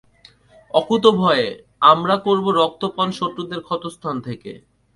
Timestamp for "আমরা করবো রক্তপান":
1.81-3.09